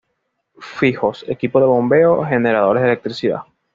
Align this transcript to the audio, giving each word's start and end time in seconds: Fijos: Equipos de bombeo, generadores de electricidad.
Fijos: 0.79 1.23
Equipos 1.27 1.61
de 1.61 1.67
bombeo, 1.67 2.23
generadores 2.25 2.81
de 2.81 2.87
electricidad. 2.89 3.41